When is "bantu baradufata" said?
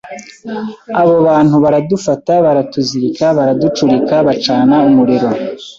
1.27-2.33